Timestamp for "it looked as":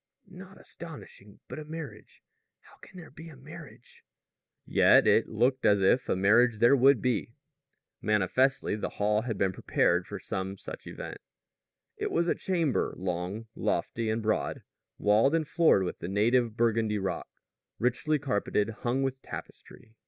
5.05-5.79